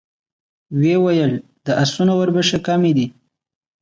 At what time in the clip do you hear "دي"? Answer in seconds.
2.97-3.07